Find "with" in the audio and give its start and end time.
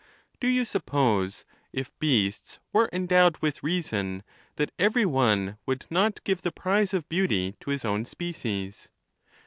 3.37-3.61